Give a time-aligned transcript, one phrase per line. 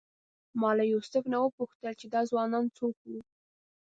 [0.59, 3.19] ما له یوسف نه وپوښتل چې دا ځوانان څوک وو.